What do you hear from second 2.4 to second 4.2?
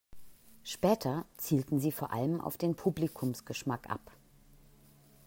auf den Publikumsgeschmack ab.